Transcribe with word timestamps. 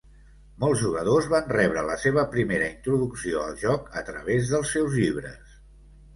Molts 0.61 0.79
jugadors 0.85 1.27
van 1.33 1.51
rebre 1.55 1.83
la 1.89 1.97
seva 2.05 2.23
primera 2.37 2.71
introducció 2.77 3.45
al 3.51 3.55
joc 3.67 3.93
a 4.03 4.05
través 4.09 4.51
dels 4.57 4.75
seus 4.79 4.99
llibres. 5.05 5.55